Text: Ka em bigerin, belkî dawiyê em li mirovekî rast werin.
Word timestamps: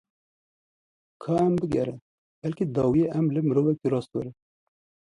Ka 1.23 1.33
em 1.47 1.53
bigerin, 1.59 1.99
belkî 2.41 2.65
dawiyê 2.75 3.07
em 3.17 3.25
li 3.33 3.41
mirovekî 3.47 3.87
rast 3.93 4.11
werin. 4.15 4.35